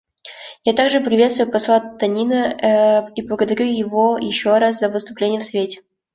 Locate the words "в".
5.39-5.43